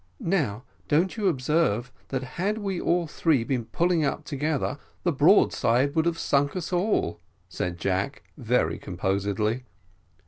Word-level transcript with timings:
"Now, 0.33 0.63
don't 0.87 1.15
you 1.15 1.27
observe, 1.27 1.91
that 2.07 2.23
had 2.23 2.57
we 2.57 2.81
all 2.81 3.05
three 3.05 3.43
been 3.43 3.65
pulling 3.65 4.03
up 4.03 4.23
together, 4.23 4.79
the 5.03 5.11
broadside 5.11 5.93
would 5.93 6.07
have 6.07 6.17
sunk 6.17 6.55
us 6.55 6.73
all?" 6.73 7.19
said 7.47 7.77
Jack, 7.77 8.23
very 8.35 8.79
composedly. 8.79 9.63